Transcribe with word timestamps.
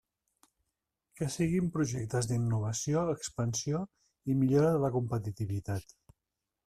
Que 1.19 1.27
siguin 1.33 1.67
projectes 1.75 2.29
d'innovació, 2.31 3.03
expansió 3.19 3.83
i 4.35 4.39
millora 4.41 4.73
de 4.77 4.81
la 4.87 4.93
competitivitat. 4.97 5.99